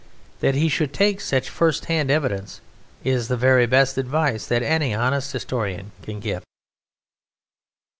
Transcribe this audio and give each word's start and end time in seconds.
That 0.39 0.55
he 0.55 0.67
should 0.67 0.93
take 0.95 1.21
such 1.21 1.47
first 1.51 1.85
hand 1.85 2.09
evidence 2.09 2.59
is 3.03 3.27
the 3.27 3.37
very 3.37 3.67
best 3.67 3.99
advice 3.99 4.47
that 4.47 4.63
any 4.63 4.95
honest 4.95 5.31
historian 5.31 5.91
can 6.01 6.19
give. 6.19 6.41